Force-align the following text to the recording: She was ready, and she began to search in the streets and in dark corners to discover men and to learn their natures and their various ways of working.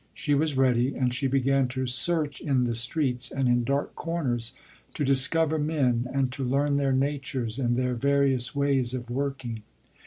She 0.15 0.33
was 0.33 0.57
ready, 0.57 0.95
and 0.95 1.13
she 1.13 1.27
began 1.27 1.67
to 1.67 1.85
search 1.85 2.41
in 2.41 2.63
the 2.63 2.73
streets 2.73 3.29
and 3.31 3.47
in 3.47 3.63
dark 3.63 3.93
corners 3.93 4.53
to 4.95 5.05
discover 5.05 5.59
men 5.59 6.07
and 6.11 6.31
to 6.31 6.43
learn 6.43 6.73
their 6.73 6.91
natures 6.91 7.59
and 7.59 7.75
their 7.75 7.93
various 7.93 8.55
ways 8.55 8.95
of 8.95 9.11
working. 9.11 9.61